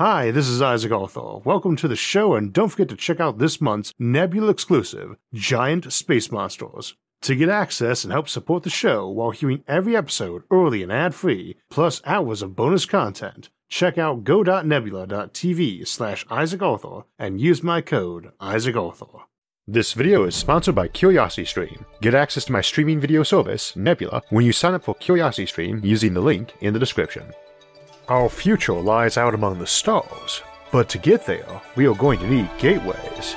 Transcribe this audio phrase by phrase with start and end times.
[0.00, 1.40] Hi, this is Isaac Arthur.
[1.44, 5.92] Welcome to the show, and don't forget to check out this month's Nebula exclusive, Giant
[5.92, 6.94] Space Monsters.
[7.20, 11.14] To get access and help support the show while hearing every episode early and ad
[11.14, 17.82] free, plus hours of bonus content, check out go.nebula.tv slash Isaac Arthur and use my
[17.82, 19.26] code Isaac Arthur.
[19.66, 21.84] This video is sponsored by CuriosityStream.
[22.00, 26.14] Get access to my streaming video service, Nebula, when you sign up for CuriosityStream using
[26.14, 27.34] the link in the description.
[28.10, 30.42] Our future lies out among the stars,
[30.72, 33.36] but to get there, we are going to need gateways.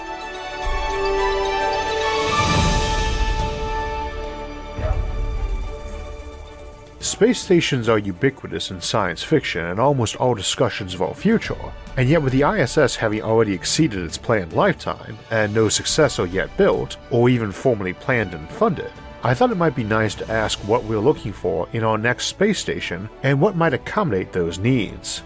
[7.00, 12.10] Space stations are ubiquitous in science fiction and almost all discussions of our future, and
[12.10, 16.98] yet with the ISS having already exceeded its planned lifetime, and no successor yet built,
[17.12, 18.92] or even formally planned and funded,
[19.26, 22.28] I thought it might be nice to ask what we're looking for in our next
[22.28, 25.24] space station and what might accommodate those needs.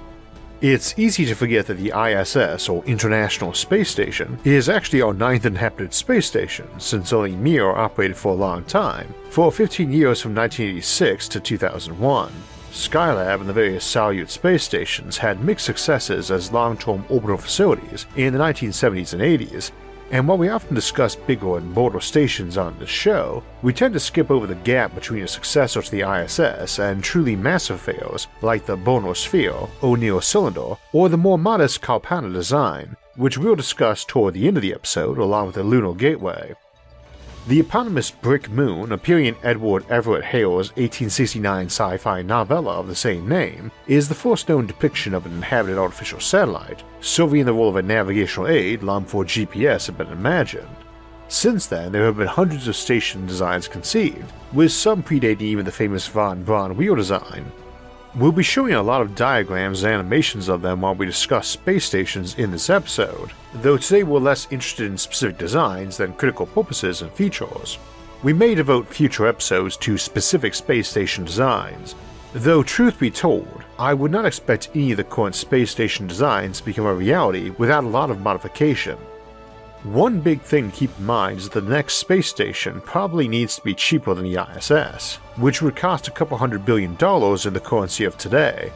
[0.62, 5.46] It's easy to forget that the ISS, or International Space Station, is actually our ninth
[5.46, 10.36] inhabited space station, since only Mir operated for a long time, for 15 years from
[10.36, 12.32] 1986 to 2001.
[12.72, 18.06] Skylab and the various Salyut space stations had mixed successes as long term orbital facilities
[18.16, 19.72] in the 1970s and 80s,
[20.12, 24.00] and while we often discuss bigger and bolder stations on the show, we tend to
[24.00, 28.66] skip over the gap between a successor to the ISS and truly massive fails like
[28.66, 34.34] the Bernal Sphere, O'Neill Cylinder, or the more modest Kalpana design, which we'll discuss toward
[34.34, 36.54] the end of the episode along with the Lunar Gateway.
[37.48, 42.96] The eponymous Brick Moon, appearing in Edward Everett Hale's 1869 sci fi novella of the
[42.96, 47.70] same name, is the first known depiction of an inhabited artificial satellite, serving the role
[47.70, 50.68] of a navigational aid long before GPS had been imagined.
[51.30, 55.72] Since then, there have been hundreds of station designs conceived, with some predating even the
[55.72, 57.50] famous von Braun wheel design,
[58.18, 61.86] We'll be showing a lot of diagrams and animations of them while we discuss space
[61.86, 67.04] stations in this episode, though today we're less interested in specific designs than critical purposes
[67.04, 67.78] and features.
[68.24, 71.94] We may devote future episodes to specific space station designs,
[72.34, 76.58] though truth be told, I would not expect any of the current space station designs
[76.58, 78.98] to become a reality without a lot of modification.
[79.94, 83.56] One big thing to keep in mind is that the next space station probably needs
[83.56, 87.54] to be cheaper than the ISS, which would cost a couple hundred billion dollars in
[87.54, 88.74] the currency of today.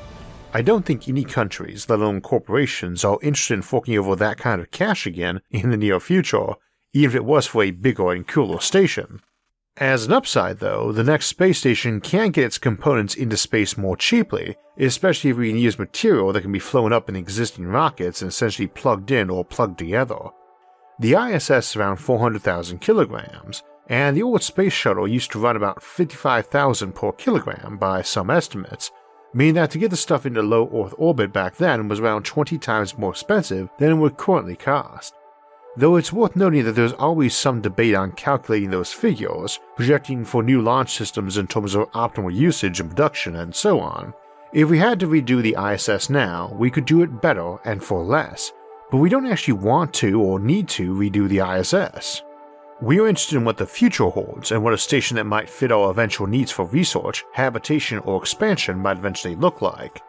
[0.54, 4.62] I don't think any countries, let alone corporations, are interested in forking over that kind
[4.62, 6.54] of cash again in the near future,
[6.94, 9.20] even if it was for a bigger and cooler station.
[9.76, 13.98] As an upside, though, the next space station can get its components into space more
[13.98, 18.22] cheaply, especially if we can use material that can be flown up in existing rockets
[18.22, 20.30] and essentially plugged in or plugged together.
[21.02, 25.82] The ISS is around 400,000 kilograms, and the old space shuttle used to run about
[25.82, 28.92] 55,000 per kilogram by some estimates,
[29.34, 32.56] meaning that to get the stuff into low Earth orbit back then was around 20
[32.60, 35.16] times more expensive than it would currently cost.
[35.76, 40.44] Though it's worth noting that there's always some debate on calculating those figures, projecting for
[40.44, 44.14] new launch systems in terms of optimal usage and production and so on.
[44.54, 48.04] If we had to redo the ISS now, we could do it better and for
[48.04, 48.52] less,
[48.92, 52.22] but we don't actually want to or need to redo the ISS.
[52.82, 55.72] We are interested in what the future holds and what a station that might fit
[55.72, 60.02] our eventual needs for research, habitation, or expansion might eventually look like.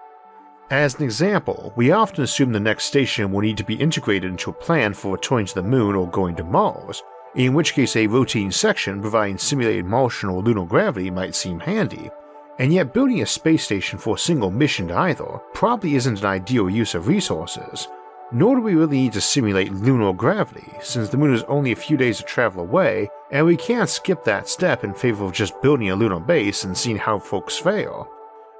[0.70, 4.50] As an example, we often assume the next station will need to be integrated into
[4.50, 7.02] a plan for returning to the moon or going to Mars,
[7.34, 12.10] in which case a rotating section providing simulated Martian or lunar gravity might seem handy,
[12.58, 16.26] and yet building a space station for a single mission to either probably isn't an
[16.26, 17.86] ideal use of resources,
[18.32, 21.76] nor do we really need to simulate lunar gravity, since the moon is only a
[21.76, 25.60] few days of travel away, and we can't skip that step in favor of just
[25.62, 28.04] building a lunar base and seeing how folks fare.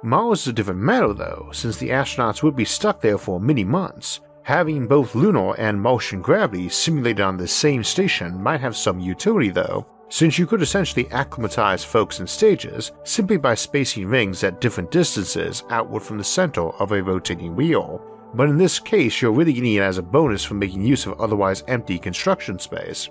[0.03, 3.63] Mars is a different matter though, since the astronauts would be stuck there for many
[3.63, 4.19] months.
[4.43, 9.49] Having both lunar and Martian gravity simulated on the same station might have some utility
[9.49, 14.91] though, since you could essentially acclimatize folks in stages simply by spacing rings at different
[14.91, 18.01] distances outward from the center of a rotating wheel
[18.33, 21.19] but in this case you're really getting it as a bonus for making use of
[21.19, 23.09] otherwise empty construction space.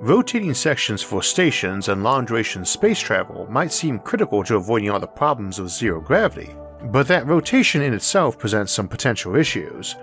[0.00, 4.98] Rotating sections for stations and long duration space travel might seem critical to avoiding all
[4.98, 6.50] the problems of zero gravity,
[6.86, 9.94] but that rotation in itself presents some potential issues.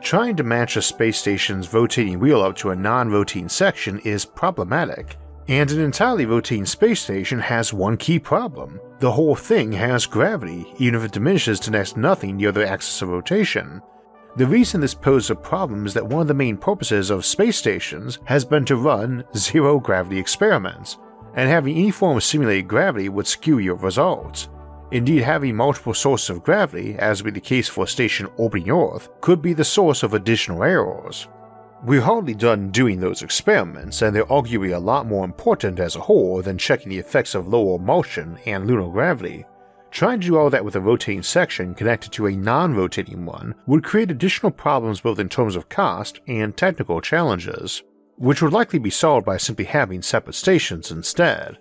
[0.00, 4.24] Trying to match a space station's rotating wheel up to a non rotating section is
[4.24, 5.16] problematic,
[5.48, 10.72] and an entirely rotating space station has one key problem the whole thing has gravity,
[10.78, 13.80] even if it diminishes to next nothing near the axis of rotation.
[14.36, 17.56] The reason this poses a problem is that one of the main purposes of space
[17.56, 20.98] stations has been to run zero gravity experiments,
[21.34, 24.48] and having any form of simulated gravity would skew your results.
[24.90, 28.70] Indeed, having multiple sources of gravity, as would be the case for a station orbiting
[28.70, 31.28] Earth, could be the source of additional errors.
[31.84, 36.00] We're hardly done doing those experiments, and they're arguably a lot more important as a
[36.00, 39.44] whole than checking the effects of lower motion and lunar gravity.
[39.92, 43.54] Trying to do all that with a rotating section connected to a non rotating one
[43.66, 47.84] would create additional problems both in terms of cost and technical challenges,
[48.16, 51.58] which would likely be solved by simply having separate stations instead.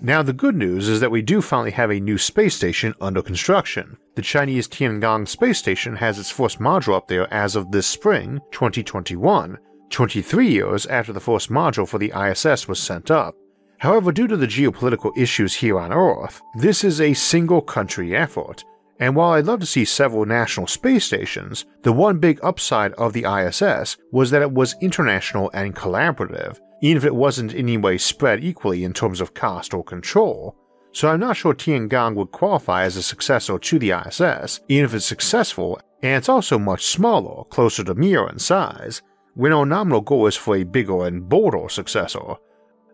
[0.00, 3.22] Now, the good news is that we do finally have a new space station under
[3.22, 3.96] construction.
[4.14, 8.40] The Chinese Tiangong space station has its first module up there as of this spring,
[8.52, 9.58] 2021,
[9.88, 13.34] 23 years after the first module for the ISS was sent up.
[13.78, 18.64] However, due to the geopolitical issues here on Earth, this is a single country effort,
[18.98, 23.12] and while I'd love to see several national space stations, the one big upside of
[23.12, 27.76] the ISS was that it was international and collaborative, even if it wasn't in any
[27.76, 30.56] way spread equally in terms of cost or control.
[30.92, 34.94] So I'm not sure Tiangong would qualify as a successor to the ISS, even if
[34.94, 39.02] it's successful, and it's also much smaller, closer to Mir in size,
[39.34, 42.36] when our nominal goal is for a bigger and bolder successor.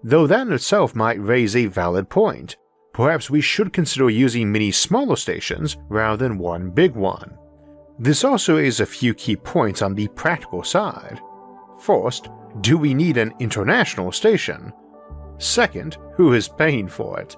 [0.02, 2.56] Though that in itself might raise a valid point.
[2.92, 7.38] Perhaps we should consider using many smaller stations rather than one big one.
[7.98, 11.20] This also raises a few key points on the practical side.
[11.78, 12.28] First,
[12.60, 14.72] do we need an international station?
[15.38, 17.36] Second, who is paying for it?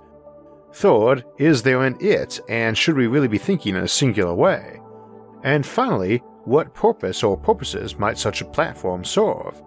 [0.73, 4.81] Third, is there an it, and should we really be thinking in a singular way?
[5.45, 9.63] And finally, what purpose or purposes might such a platform serve?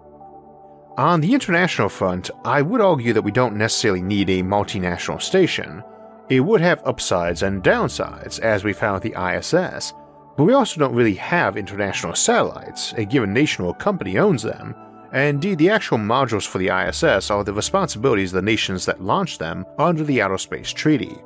[0.98, 5.84] On the international front, I would argue that we don't necessarily need a multinational station.
[6.28, 9.94] It would have upsides and downsides, as we found with the ISS,
[10.36, 14.74] but we also don't really have international satellites, a given nation or company owns them,
[15.12, 19.00] and indeed the actual modules for the ISS are the responsibilities of the nations that
[19.00, 21.16] launch them under the Outer Space Treaty.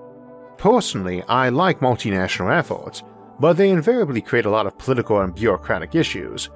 [0.59, 3.05] Personally, I like multinational efforts,
[3.41, 6.51] but they invariably create a lot of political and bureaucratic issues.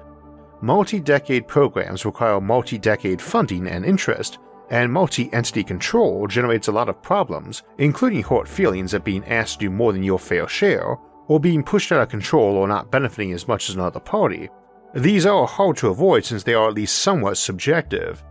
[0.61, 4.39] Multi decade programs require multi decade funding and interest,
[4.69, 9.59] and multi entity control generates a lot of problems, including hurt feelings at being asked
[9.59, 12.91] to do more than your fair share, or being pushed out of control or not
[12.91, 14.49] benefiting as much as another party,
[14.93, 18.23] these are hard to avoid since they are at least somewhat subjective.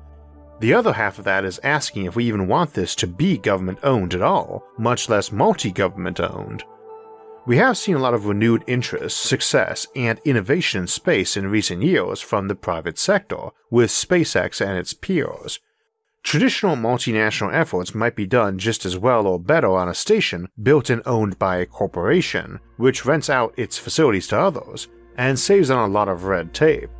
[0.58, 3.78] The other half of that is asking if we even want this to be government
[3.82, 6.64] owned at all, much less multi government owned.
[7.46, 11.82] We have seen a lot of renewed interest, success, and innovation in space in recent
[11.82, 15.60] years from the private sector, with SpaceX and its peers.
[16.24, 20.90] Traditional multinational efforts might be done just as well or better on a station built
[20.90, 25.88] and owned by a corporation, which rents out its facilities to others, and saves on
[25.88, 26.90] a lot of red tape.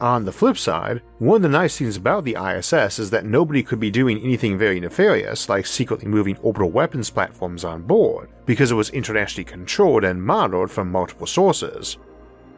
[0.00, 3.62] On the flip side, one of the nice things about the ISS is that nobody
[3.62, 8.70] could be doing anything very nefarious like secretly moving orbital weapons platforms on board, because
[8.70, 11.96] it was internationally controlled and monitored from multiple sources.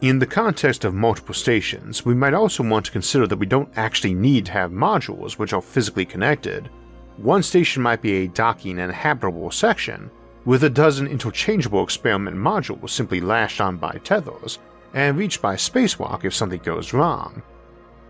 [0.00, 3.70] In the context of multiple stations, we might also want to consider that we don't
[3.76, 6.69] actually need to have modules which are physically connected.
[7.19, 10.11] One station might be a docking and habitable section,
[10.44, 14.58] with a dozen interchangeable experiment modules simply lashed on by tethers,
[14.94, 17.43] and reached by spacewalk if something goes wrong.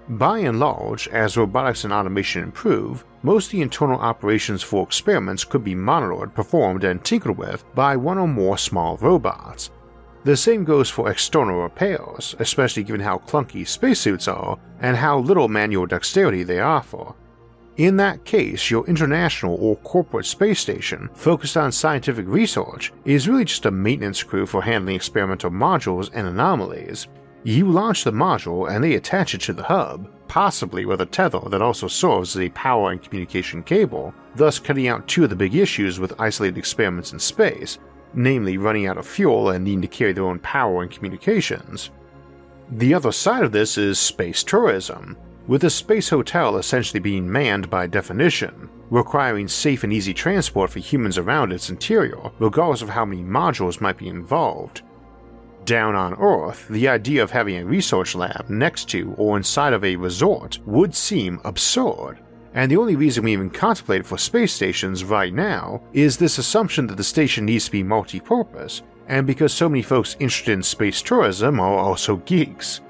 [0.08, 5.44] By and large, as robotics and automation improve, most of the internal operations for experiments
[5.44, 9.70] could be monitored, performed, and tinkered with by one or more small robots.
[10.25, 15.49] The same goes for external repairs, especially given how clunky spacesuits are and how little
[15.49, 17.12] manual dexterity they offer.
[17.78, 23.44] In that case, your international or corporate space station focused on scientific research is really
[23.44, 27.06] just a maintenance crew for handling experimental modules and anomalies.
[27.44, 31.38] You launch the module and they attach it to the hub, possibly with a tether
[31.50, 35.37] that also serves as a power and communication cable, thus cutting out two of the
[35.37, 37.78] big issues with isolated experiments in space,
[38.12, 41.90] namely running out of fuel and needing to carry their own power and communications.
[42.73, 45.16] The other side of this is space tourism,
[45.49, 50.78] with a space hotel essentially being manned by definition, requiring safe and easy transport for
[50.78, 54.83] humans around its interior, regardless of how many modules might be involved.
[55.64, 59.85] Down on Earth, the idea of having a research lab next to or inside of
[59.85, 62.19] a resort would seem absurd,
[62.55, 66.87] and the only reason we even contemplate for space stations right now is this assumption
[66.87, 70.62] that the station needs to be multi purpose, and because so many folks interested in
[70.62, 72.81] space tourism are also geeks,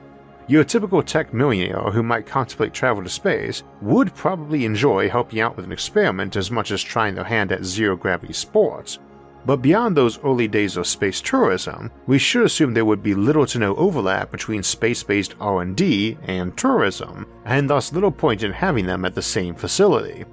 [0.49, 5.55] your typical tech millionaire who might contemplate travel to space would probably enjoy helping out
[5.55, 8.99] with an experiment as much as trying their hand at zero gravity sports.
[9.45, 13.47] But beyond those early days of space tourism, we should assume there would be little
[13.47, 19.05] to no overlap between space-based R&D and tourism, and thus little point in having them
[19.05, 20.25] at the same facility.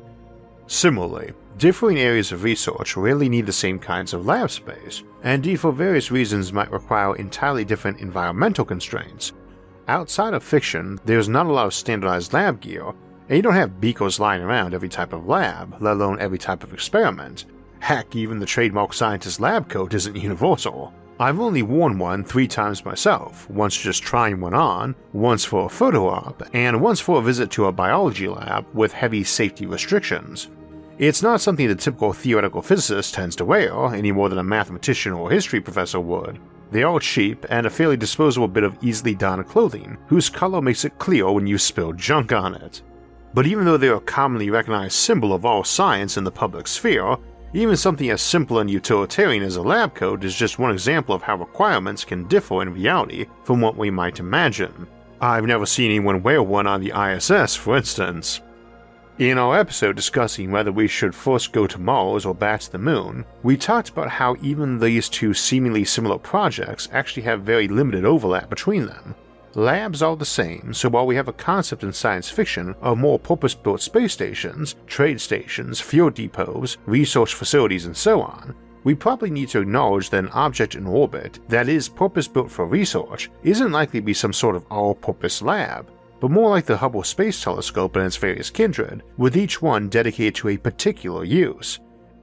[0.68, 5.72] Similarly, differing areas of research rarely need the same kinds of lab space, and for
[5.72, 9.34] various reasons might require entirely different environmental constraints.
[9.88, 12.88] Outside of fiction, there's not a lot of standardized lab gear,
[13.30, 16.64] and you don't have beakers lying around every type of lab, let alone every type
[16.64, 17.46] of experiment.
[17.80, 20.92] Heck, even the trademark scientist lab coat isn't universal.
[21.20, 25.70] I've only worn one three times myself, once just trying one on, once for a
[25.70, 30.50] photo op, and once for a visit to a biology lab with heavy safety restrictions.
[30.98, 35.14] It's not something the typical theoretical physicist tends to wear any more than a mathematician
[35.14, 36.40] or history professor would.
[36.72, 40.86] They are cheap and a fairly disposable bit of easily donned clothing, whose color makes
[40.86, 42.82] it clear when you spill junk on it.
[43.34, 46.68] But even though they are a commonly recognized symbol of all science in the public
[46.68, 47.18] sphere,
[47.54, 51.22] even something as simple and utilitarian as a lab coat is just one example of
[51.22, 54.88] how requirements can differ in reality from what we might imagine.
[55.22, 58.42] I've never seen anyone wear one on the ISS, for instance.
[59.18, 62.78] In our episode discussing whether we should first go to Mars or back to the
[62.78, 68.04] moon, we talked about how even these two seemingly similar projects actually have very limited
[68.04, 69.16] overlap between them,
[69.56, 73.18] Labs are the same, so while we have a concept in science fiction of more
[73.18, 78.54] purpose built space stations, trade stations, fuel depots, research facilities, and so on,
[78.84, 82.66] we probably need to acknowledge that an object in orbit that is purpose built for
[82.66, 85.90] research isn't likely to be some sort of all purpose lab,
[86.26, 90.34] but more like the Hubble Space Telescope and its various kindred, with each one dedicated
[90.34, 91.80] to a particular use.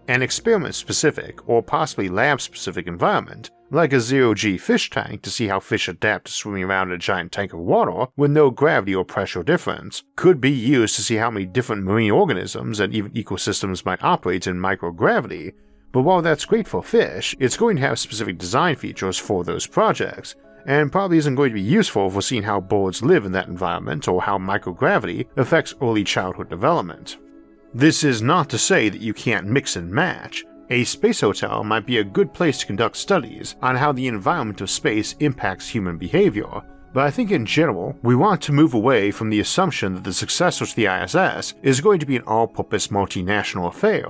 [0.09, 5.31] An experiment specific, or possibly lab specific environment like a zero G fish tank to
[5.31, 8.51] see how fish adapt to swimming around in a giant tank of water with no
[8.51, 12.93] gravity or pressure difference, could be used to see how many different marine organisms and
[12.93, 15.53] even ecosystems might operate in microgravity.
[15.93, 19.65] But while that's great for fish, it's going to have specific design features for those
[19.65, 20.35] projects,
[20.67, 24.09] and probably isn't going to be useful for seeing how birds live in that environment
[24.09, 27.19] or how microgravity affects early childhood development.
[27.75, 31.85] This is not to say that you can't mix and match, a space hotel might
[31.85, 35.99] be a good place to conduct studies on how the environment of space impacts human
[35.99, 36.63] behavior,
[36.95, 40.13] but I think in general, we want to move away from the assumption that the
[40.13, 44.07] successor to the ISS is going to be an all purpose multinational affair,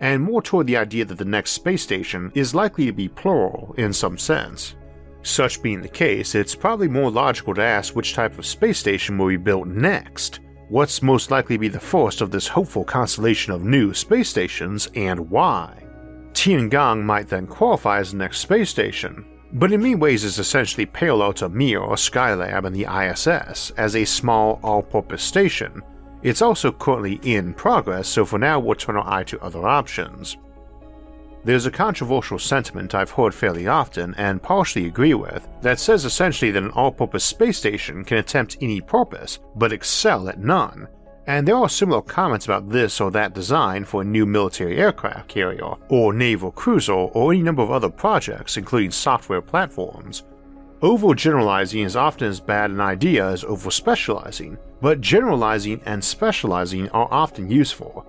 [0.00, 3.74] and more toward the idea that the next space station is likely to be plural
[3.76, 4.74] in some sense.
[5.22, 9.18] Such being the case, it's probably more logical to ask which type of space station
[9.18, 10.40] will be built next.
[10.68, 14.88] What's most likely to be the first of this hopeful constellation of new space stations,
[14.94, 15.84] and why?
[16.32, 20.86] Tiangong might then qualify as the next space station, but in many ways is essentially
[20.86, 25.82] parallel to Mir or Skylab and the ISS as a small all-purpose station.
[26.22, 30.36] It's also currently in progress, so for now we'll turn our eye to other options.
[31.42, 36.50] There's a controversial sentiment I've heard fairly often and partially agree with that says essentially
[36.50, 40.86] that an all purpose space station can attempt any purpose but excel at none,
[41.26, 45.28] and there are similar comments about this or that design for a new military aircraft
[45.28, 50.24] carrier, or naval cruiser, or any number of other projects, including software platforms.
[50.80, 57.50] Overgeneralizing is often as bad an idea as overspecializing, but generalizing and specializing are often
[57.50, 58.06] useful.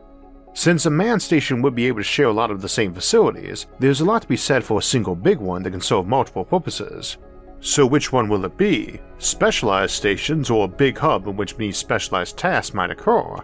[0.53, 3.67] Since a manned station would be able to share a lot of the same facilities,
[3.79, 6.43] there's a lot to be said for a single big one that can serve multiple
[6.43, 7.17] purposes.
[7.61, 8.99] So, which one will it be?
[9.17, 13.37] Specialized stations or a big hub in which many specialized tasks might occur?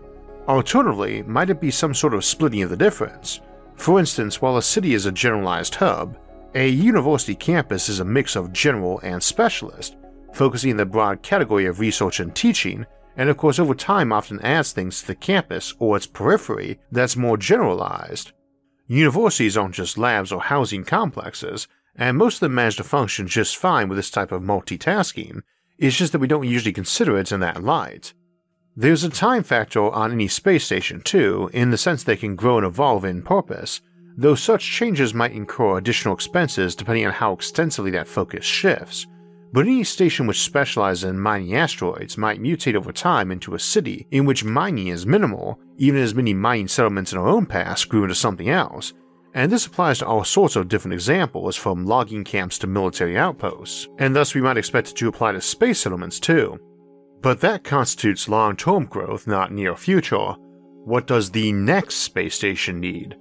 [0.47, 3.41] Alternatively, might it be some sort of splitting of the difference?
[3.75, 6.17] For instance, while a city is a generalized hub,
[6.55, 9.97] a university campus is a mix of general and specialist,
[10.33, 12.85] focusing the broad category of research and teaching,
[13.17, 17.17] and of course over time often adds things to the campus or its periphery that's
[17.17, 18.31] more generalized.
[18.87, 23.57] Universities aren't just labs or housing complexes, and most of them manage to function just
[23.57, 25.41] fine with this type of multitasking,
[25.77, 28.13] it's just that we don't usually consider it in that light.
[28.75, 32.57] There's a time factor on any space station too, in the sense they can grow
[32.57, 33.81] and evolve in purpose,
[34.15, 39.07] though such changes might incur additional expenses depending on how extensively that focus shifts.
[39.57, 44.05] But any station which specializes in mining asteroids might mutate over time into a city
[44.11, 48.03] in which mining is minimal, even as many mining settlements in our own past grew
[48.03, 48.93] into something else,
[49.33, 53.87] and this applies to all sorts of different examples from logging camps to military outposts,
[53.97, 56.59] and thus we might expect it to apply to space settlements too.
[57.21, 60.35] But that constitutes long term growth, not near future.
[60.85, 63.17] What does the next space station need?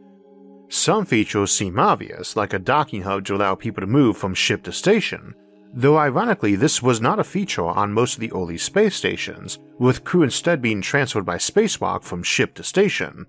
[0.68, 4.64] Some features seem obvious, like a docking hub to allow people to move from ship
[4.64, 5.34] to station,
[5.76, 10.04] though ironically, this was not a feature on most of the early space stations, with
[10.04, 13.26] crew instead being transferred by spacewalk from ship to station.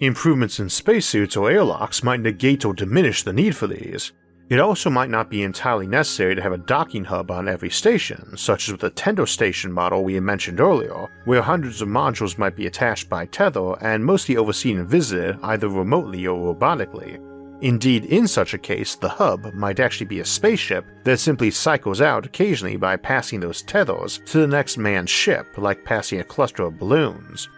[0.00, 4.12] Improvements in spacesuits or airlocks might negate or diminish the need for these.
[4.50, 8.36] It also might not be entirely necessary to have a docking hub on every station,
[8.36, 12.56] such as with the Tendo Station model we mentioned earlier, where hundreds of modules might
[12.56, 17.20] be attached by tether and mostly overseen and visited either remotely or robotically.
[17.60, 22.00] Indeed, in such a case, the hub might actually be a spaceship that simply cycles
[22.00, 26.64] out occasionally by passing those tethers to the next manned ship, like passing a cluster
[26.64, 27.48] of balloons.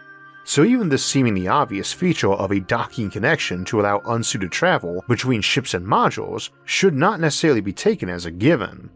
[0.45, 5.41] So even this seemingly obvious feature of a docking connection to allow unsuited travel between
[5.41, 8.89] ships and modules should not necessarily be taken as a given.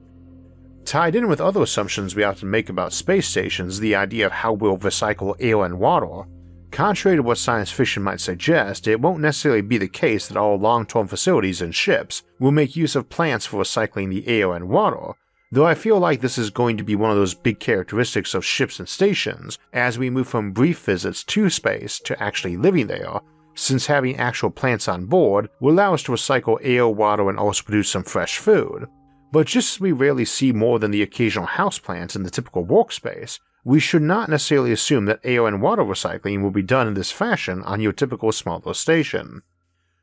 [0.86, 4.54] Tied in with other assumptions we often make about space stations, the idea of how
[4.54, 6.24] we'll recycle air and water.
[6.72, 10.58] Contrary to what science fiction might suggest, it won't necessarily be the case that all
[10.58, 14.70] long term facilities and ships will make use of plants for recycling the air and
[14.70, 15.14] water,
[15.52, 18.46] though I feel like this is going to be one of those big characteristics of
[18.46, 23.20] ships and stations as we move from brief visits to space to actually living there,
[23.54, 27.64] since having actual plants on board will allow us to recycle air, water, and also
[27.64, 28.88] produce some fresh food.
[29.34, 33.40] But just as we rarely see more than the occasional houseplant in the typical workspace,
[33.64, 37.62] we should not necessarily assume that and water recycling will be done in this fashion
[37.64, 39.44] on your typical smaller station.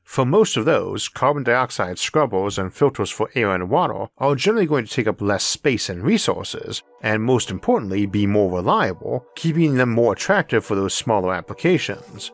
[0.05, 4.65] For most of those, carbon dioxide scrubbers and filters for air and water are generally
[4.65, 9.75] going to take up less space and resources, and most importantly, be more reliable, keeping
[9.75, 12.31] them more attractive for those smaller applications.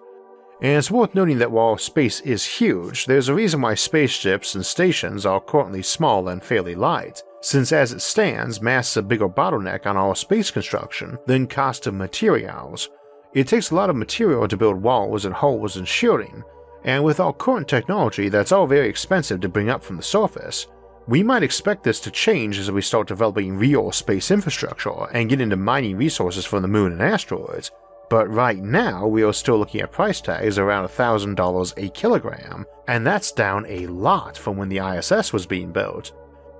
[0.63, 4.65] And it's worth noting that while space is huge, there's a reason why spaceships and
[4.65, 9.29] stations are currently small and fairly light, since as it stands, mass is a bigger
[9.29, 12.89] bottleneck on all space construction than cost of materials.
[13.35, 16.43] It takes a lot of material to build walls and hulls and shielding,
[16.85, 20.69] and with our current technology that's all very expensive to bring up from the surface,
[21.07, 25.43] we might expect this to change as we start developing real space infrastructure and get
[25.43, 27.71] into mining resources from the moon and asteroids,
[28.09, 33.07] but right now we are still looking at price tags around $1,000 a kilogram, and
[33.07, 36.13] that's down a lot from when the ISS was being built.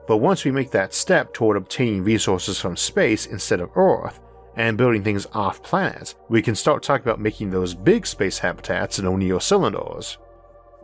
[0.07, 4.21] But once we make that step toward obtaining resources from space instead of Earth,
[4.57, 8.99] and building things off planet, we can start talking about making those big space habitats
[8.99, 10.19] in O'Neill cylinders.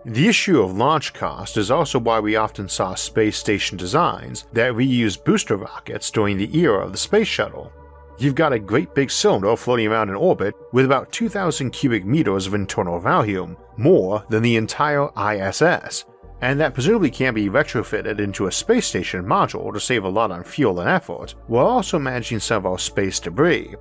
[0.05, 4.73] The issue of launch cost is also why we often saw space station designs that
[4.73, 7.73] reused booster rockets during the era of the space shuttle.
[8.19, 12.47] You've got a great big cylinder floating around in orbit with about 2,000 cubic meters
[12.47, 16.05] of internal volume, more than the entire ISS,
[16.43, 20.31] and that presumably can be retrofitted into a space station module to save a lot
[20.31, 23.75] on fuel and effort, while also managing some of our space debris.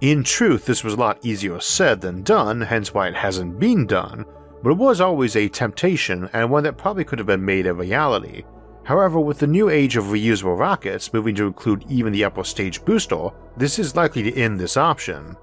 [0.00, 3.86] In truth, this was a lot easier said than done, hence why it hasn't been
[3.86, 4.24] done,
[4.62, 7.72] but it was always a temptation and one that probably could have been made a
[7.72, 8.42] reality.
[8.84, 12.84] However, with the new age of reusable rockets moving to include even the upper stage
[12.84, 15.36] booster, this is likely to end this option.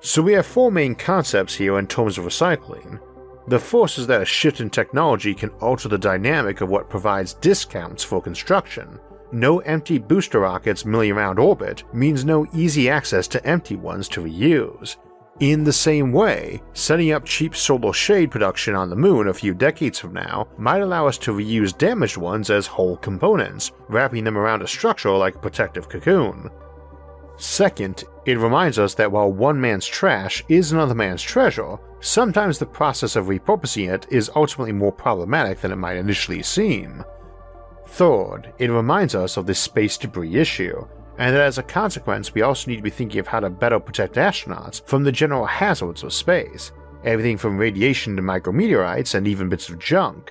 [0.00, 2.98] So we have four main concepts here in terms of recycling.
[3.48, 7.34] The force is that a shift in technology can alter the dynamic of what provides
[7.34, 9.00] discounts for construction.
[9.32, 14.20] No empty booster rockets milling around orbit means no easy access to empty ones to
[14.20, 14.96] reuse.
[15.40, 19.54] In the same way, setting up cheap solar shade production on the moon a few
[19.54, 24.38] decades from now might allow us to reuse damaged ones as whole components, wrapping them
[24.38, 26.48] around a structure like a protective cocoon.
[27.42, 32.64] Second, it reminds us that while one man's trash is another man's treasure, sometimes the
[32.64, 37.04] process of repurposing it is ultimately more problematic than it might initially seem.
[37.88, 40.86] Third, it reminds us of this space debris issue,
[41.18, 43.80] and that as a consequence, we also need to be thinking of how to better
[43.80, 46.70] protect astronauts from the general hazards of space,
[47.02, 50.30] everything from radiation to micrometeorites and even bits of junk.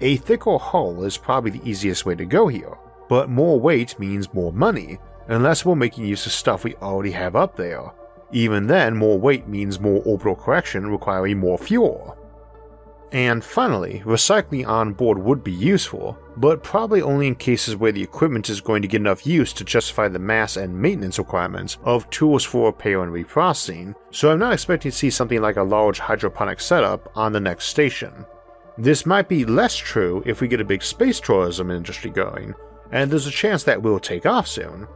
[0.00, 2.78] A thicker hull is probably the easiest way to go here,
[3.10, 4.98] but more weight means more money,
[5.28, 7.92] unless we're making use of stuff we already have up there,
[8.32, 12.16] even then, more weight means more orbital correction requiring more fuel.
[13.10, 18.02] And finally, recycling on board would be useful, but probably only in cases where the
[18.02, 22.08] equipment is going to get enough use to justify the mass and maintenance requirements of
[22.10, 25.98] tools for repair and reprocessing, so I'm not expecting to see something like a large
[25.98, 28.26] hydroponic setup on the next station.
[28.76, 32.54] This might be less true if we get a big space tourism industry going,
[32.92, 34.86] and there's a chance that will take off soon,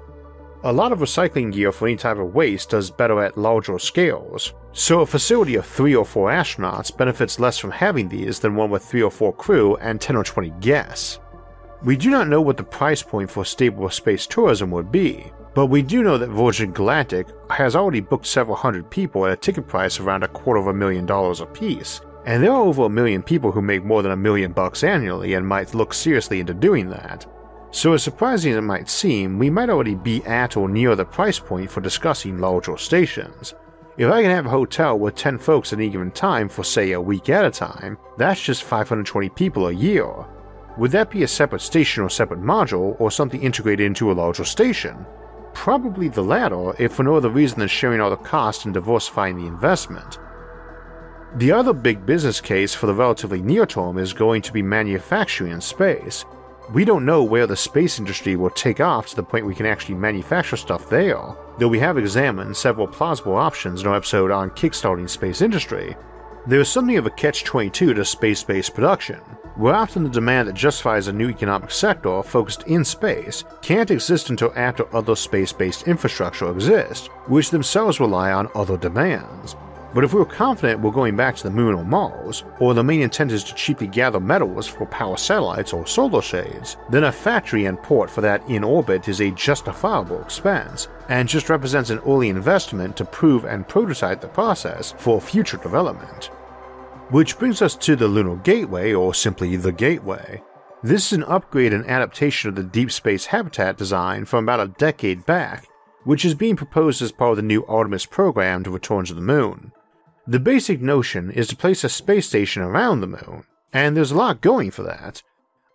[0.65, 4.55] a lot of recycling gear for any type of waste does better at larger scales,
[4.73, 8.71] so a facility of 3 or 4 astronauts benefits less from having these than one
[8.71, 11.19] with 3 or 4 crew and 10 or 20 guests.
[11.83, 15.67] We do not know what the price point for stable space tourism would be, but
[15.67, 19.67] we do know that Virgin Galactic has already booked several hundred people at a ticket
[19.67, 23.21] price around a quarter of a million dollars apiece, and there are over a million
[23.21, 26.89] people who make more than a million bucks annually and might look seriously into doing
[26.89, 27.27] that.
[27.73, 31.07] So, as surprising as it might seem, we might already be at or near the
[31.07, 33.55] price point for discussing larger stations.
[33.97, 36.93] If I can have a hotel with 10 folks at any given time for, say,
[36.93, 40.07] a week at a time, that's just 520 people a year.
[40.77, 44.45] Would that be a separate station or separate module, or something integrated into a larger
[44.45, 45.07] station?
[45.55, 49.37] Probably the latter, if for no other reason than sharing all the cost and diversifying
[49.37, 50.19] the investment.
[51.37, 55.53] The other big business case for the relatively near term is going to be manufacturing
[55.53, 56.27] in space.
[56.71, 59.67] We don't know where the space industry will take off to the point we can
[59.67, 61.21] actually manufacture stuff there,
[61.59, 65.97] though we have examined several plausible options in our episode on kickstarting space industry.
[66.47, 69.21] There is something of a catch 22 to space based production
[69.57, 74.31] where often the demand that justifies a new economic sector focused in space can't exist
[74.31, 79.57] until after other space based infrastructure exists, which themselves rely on other demands.
[79.95, 83.03] But if we're confident we're going back to the moon or Mars, or the main
[83.03, 87.67] intent is to cheaply gather metals for power satellites or solar shades, then a factory
[87.67, 92.31] and port for that in orbit is a justifiable expense, and just represents an early
[92.31, 96.27] investment to prove and prototype the process for future development.
[97.11, 100.43] Which brings us to the Lunar Gateway, or simply the Gateway.
[100.83, 104.73] This is an upgrade and adaptation of the Deep Space Habitat design from about a
[104.79, 105.69] decade back,
[106.05, 109.21] which is being proposed as part of the new Artemis program to return to the
[109.21, 109.71] Moon.
[110.27, 114.17] The basic notion is to place a space station around the Moon, and there's a
[114.17, 115.23] lot going for that.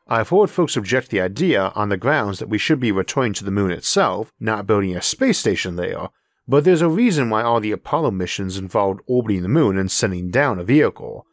[0.08, 3.44] I've heard folks object the idea on the grounds that we should be returning to
[3.44, 6.08] the Moon itself, not building a space station there,
[6.48, 10.32] but there's a reason why all the Apollo missions involved orbiting the moon and sending
[10.32, 11.26] down a vehicle.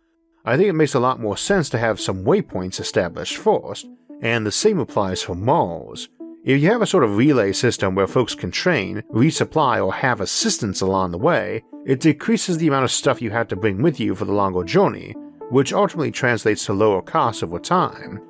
[0.45, 3.87] I think it makes a lot more sense to have some waypoints established first,
[4.23, 6.09] and the same applies for Mars.
[6.45, 10.21] If you have a sort of relay system where folks can train, resupply, or have
[10.21, 14.01] assistance along the way, it decreases the amount of stuff you have to bring with
[14.01, 15.13] you for the longer journey,
[15.51, 18.21] which ultimately translates to lower costs over time,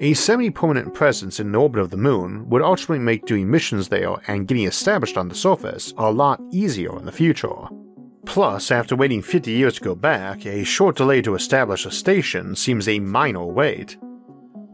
[0.00, 3.88] a semi permanent presence in the orbit of the moon would ultimately make doing missions
[3.88, 7.66] there and getting established on the surface a lot easier in the future.
[8.24, 12.54] Plus, after waiting 50 years to go back, a short delay to establish a station
[12.54, 13.96] seems a minor wait.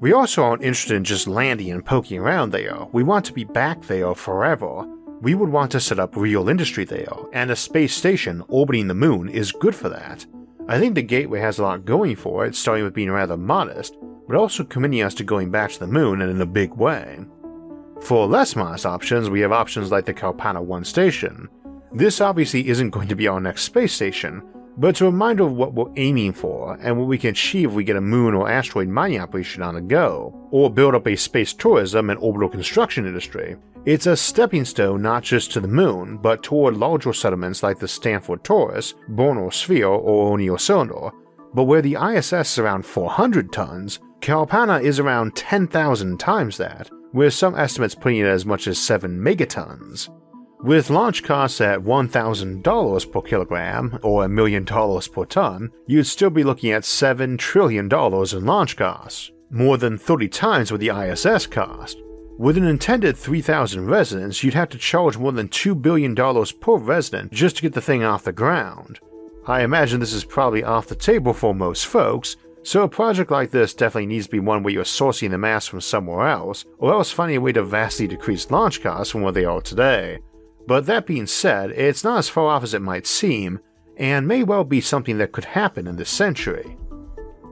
[0.01, 3.45] We also aren't interested in just landing and poking around there, we want to be
[3.45, 4.85] back there forever.
[5.21, 8.95] We would want to set up real industry there, and a space station orbiting the
[8.95, 10.27] moon is good for that.
[10.69, 13.97] I think the Gateway has a lot going for it, starting with being rather modest,
[14.27, 17.19] but also committing us to going back to the moon and in a big way.
[18.01, 21.49] For less modest options, we have options like the Kalpana 1 station.
[21.93, 24.43] This obviously isn't going to be our next space station,
[24.77, 27.75] but it's a reminder of what we're aiming for and what we can achieve if
[27.75, 31.17] we get a moon or asteroid mining operation on the go, or build up a
[31.17, 33.57] space tourism and orbital construction industry.
[33.87, 37.87] It's a stepping stone not just to the moon, but toward larger settlements like the
[37.87, 41.11] Stanford Torus, Bernal Sphere, or O'Neill Cylinder.
[41.53, 47.35] But where the ISS is around 400 tons, Kalpana is around 10,000 times that, with
[47.35, 50.09] some estimates putting it as much as 7 megatons.
[50.65, 56.31] With launch costs at $1,000 per kilogram, or a million dollars per ton, you'd still
[56.31, 61.47] be looking at $7 trillion in launch costs, more than 30 times what the ISS
[61.49, 61.99] cost.
[62.39, 67.31] With an intended 3,000 residents, you'd have to charge more than $2 billion per resident
[67.31, 69.01] just to get the thing off the ground.
[69.47, 73.51] I imagine this is probably off the table for most folks, so a project like
[73.51, 76.95] this definitely needs to be one where you're sourcing the mass from somewhere else, or
[76.95, 80.21] else finding a way to vastly decrease launch costs from where they are today.
[80.67, 83.61] But that being said, it's not as far off as it might seem,
[83.97, 86.77] and may well be something that could happen in this century.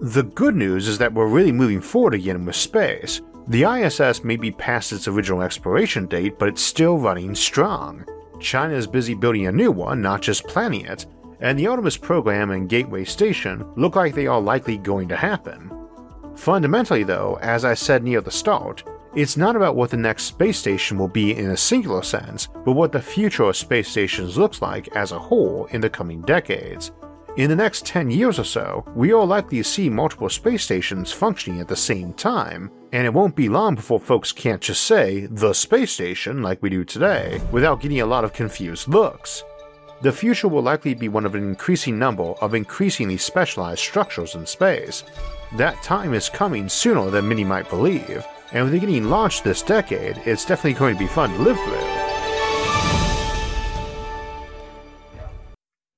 [0.01, 3.21] The good news is that we're really moving forward again with space.
[3.49, 8.05] The ISS may be past its original expiration date, but it's still running strong.
[8.41, 11.07] China is busy building a new one, not just planning it,
[11.41, 15.71] and the Artemis program and Gateway Station look like they are likely going to happen.
[16.35, 20.59] Fundamentally, though, as I said near the start, it's not about what the next space
[20.59, 24.63] station will be in a singular sense, but what the future of space stations looks
[24.63, 26.93] like as a whole in the coming decades.
[27.37, 31.13] In the next 10 years or so, we are likely to see multiple space stations
[31.13, 35.27] functioning at the same time, and it won't be long before folks can't just say
[35.27, 39.45] the space station like we do today without getting a lot of confused looks
[40.03, 44.45] the future will likely be one of an increasing number of increasingly specialized structures in
[44.45, 45.05] space.
[45.57, 49.63] That time is coming sooner than many might believe, and with it getting launched this
[49.63, 52.03] decade, it's definitely going to be fun to live through.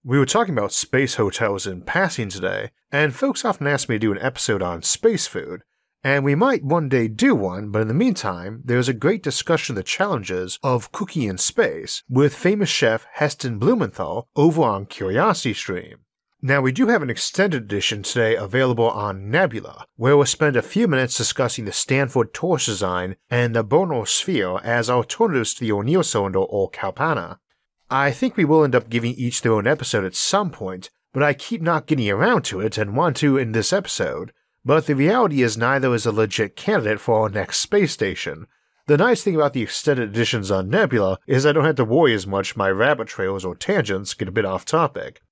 [0.06, 3.98] We were talking about space hotels in passing today, and folks often ask me to
[3.98, 5.62] do an episode on space food,
[6.02, 9.72] and we might one day do one, but in the meantime, there's a great discussion
[9.72, 15.54] of the challenges of cooking in space with famous chef Heston Blumenthal over on Curiosity
[15.54, 16.03] Stream.
[16.46, 20.60] Now, we do have an extended edition today available on Nebula, where we'll spend a
[20.60, 25.72] few minutes discussing the Stanford Torus design and the Bernal Sphere as alternatives to the
[25.72, 27.38] O'Neill cylinder or Kalpana.
[27.88, 31.22] I think we will end up giving each their own episode at some point, but
[31.22, 34.30] I keep not getting around to it and want to in this episode,
[34.66, 38.48] but the reality is neither is a legit candidate for our next space station.
[38.86, 42.12] The nice thing about the extended editions on Nebula is I don't have to worry
[42.12, 45.22] as much my rabbit trails or tangents get a bit off topic.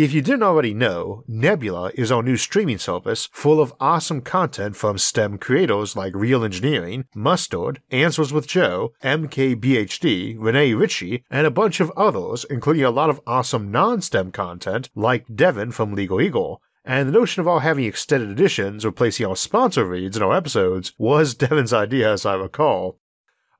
[0.00, 4.76] If you didn't already know, Nebula is our new streaming service full of awesome content
[4.76, 11.50] from STEM creators like Real Engineering, Mustard, Answers with Joe, MKBHD, Rene Ritchie, and a
[11.50, 16.20] bunch of others, including a lot of awesome non STEM content like Devin from Legal
[16.20, 16.62] Eagle.
[16.84, 20.92] And the notion of all having extended editions replacing our sponsor reads in our episodes
[20.96, 23.00] was Devin's idea, as I recall.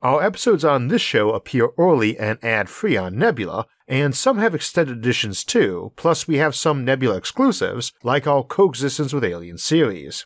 [0.00, 4.54] Our episodes on this show appear early and ad free on Nebula, and some have
[4.54, 10.24] extended editions too, plus we have some Nebula exclusives, like our Coexistence with Aliens series.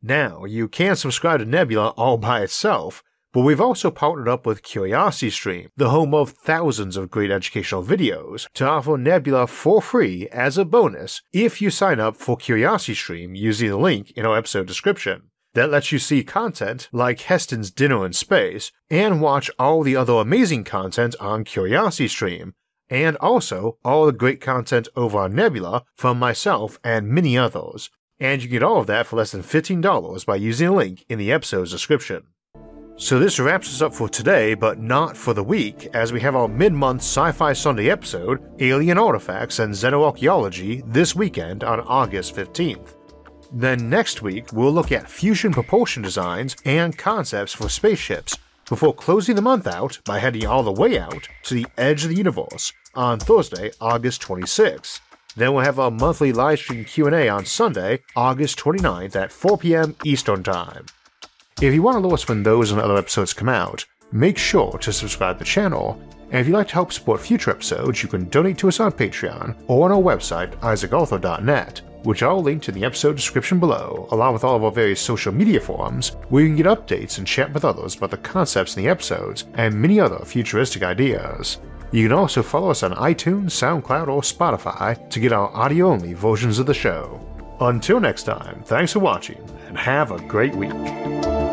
[0.00, 3.02] Now, you can subscribe to Nebula all by itself,
[3.32, 8.46] but we've also partnered up with CuriosityStream, the home of thousands of great educational videos,
[8.54, 13.70] to offer Nebula for free as a bonus if you sign up for CuriosityStream using
[13.70, 18.12] the link in our episode description that lets you see content like Heston's Dinner in
[18.12, 22.52] Space and watch all the other amazing content on CuriosityStream,
[22.90, 27.90] and also all the great content over on Nebula from myself and many others.
[28.20, 31.18] And you get all of that for less than $15 by using the link in
[31.18, 32.24] the episode's description.
[32.96, 36.36] So this wraps us up for today, but not for the week, as we have
[36.36, 42.94] our mid-month Sci-Fi Sunday episode, Alien Artifacts and Xenoarchaeology, this weekend on August 15th.
[43.56, 48.36] Then next week, we'll look at fusion propulsion designs and concepts for spaceships
[48.68, 52.10] before closing the month out by heading all the way out to the edge of
[52.10, 54.98] the universe on Thursday, August 26th.
[55.36, 59.94] Then we'll have a monthly live stream Q&A on Sunday, August 29th at 4 p.m.
[60.04, 60.86] Eastern Time.
[61.62, 64.76] If you want to know us when those and other episodes come out, make sure
[64.78, 68.08] to subscribe to the channel, and if you'd like to help support future episodes, you
[68.08, 72.70] can donate to us on Patreon or on our website, isaacarthur.net which I'll link to
[72.70, 76.42] in the episode description below, along with all of our various social media forums, where
[76.42, 79.74] you can get updates and chat with others about the concepts in the episodes and
[79.74, 81.58] many other futuristic ideas.
[81.92, 86.12] You can also follow us on iTunes, SoundCloud, or Spotify to get our audio only
[86.12, 87.20] versions of the show.
[87.60, 89.38] Until next time, thanks for watching
[89.68, 91.43] and have a great week.